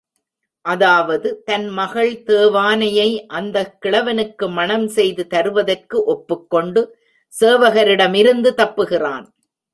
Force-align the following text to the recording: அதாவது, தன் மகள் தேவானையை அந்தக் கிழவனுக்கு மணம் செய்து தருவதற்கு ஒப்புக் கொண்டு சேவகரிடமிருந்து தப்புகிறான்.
அதாவது, 0.65 1.43
தன் 1.43 1.67
மகள் 1.69 2.11
தேவானையை 2.27 3.25
அந்தக் 3.27 3.77
கிழவனுக்கு 3.81 4.49
மணம் 4.49 4.87
செய்து 4.87 5.27
தருவதற்கு 5.27 6.03
ஒப்புக் 6.03 6.49
கொண்டு 6.49 6.97
சேவகரிடமிருந்து 7.33 8.51
தப்புகிறான். 8.57 9.25